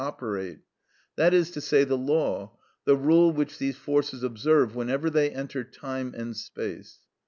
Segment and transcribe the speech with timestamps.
[0.03, 0.57] operate;
[1.15, 2.51] that is to say, the law,
[2.85, 7.01] the rule which these forces observe whenever they enter time and space.